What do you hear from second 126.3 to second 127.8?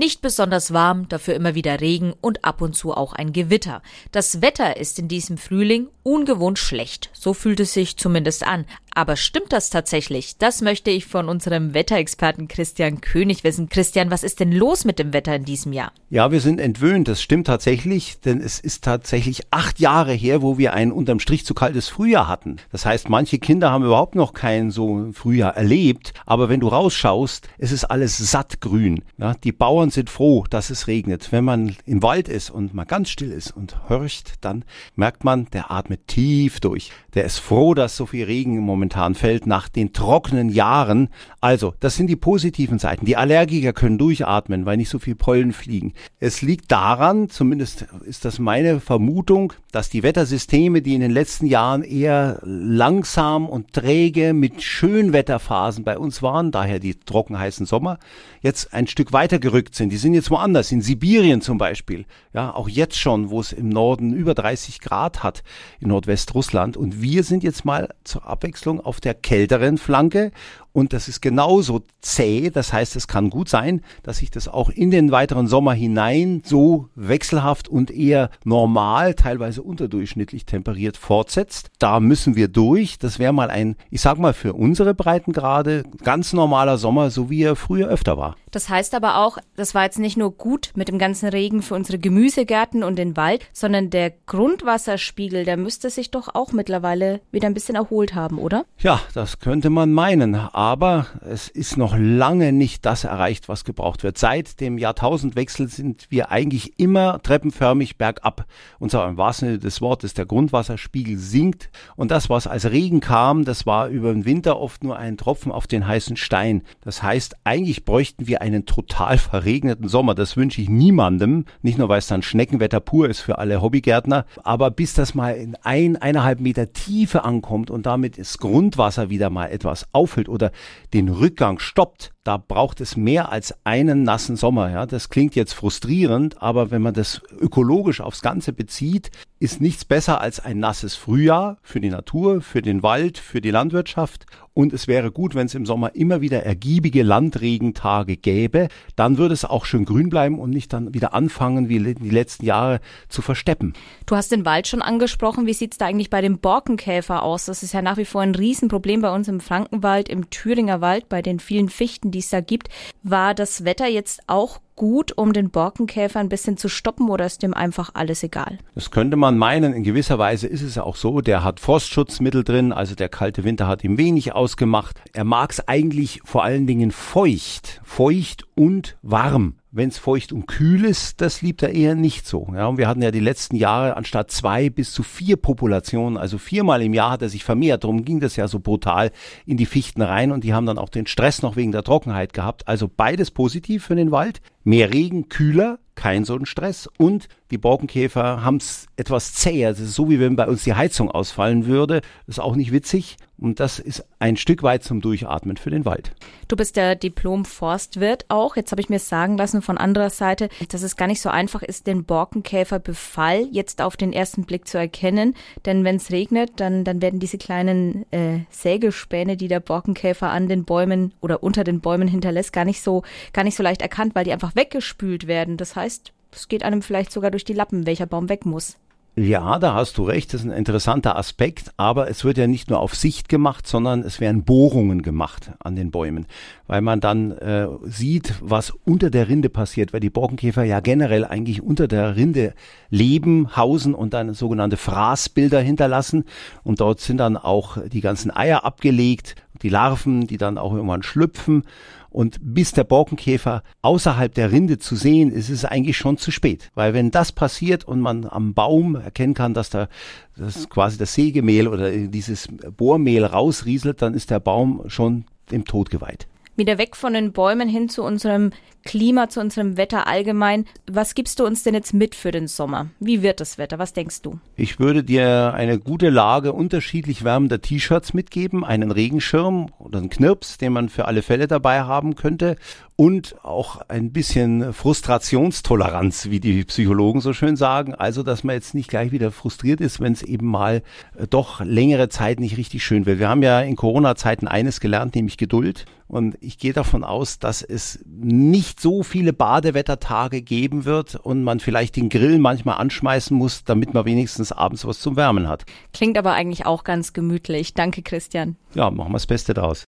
Meter Tiefe ankommt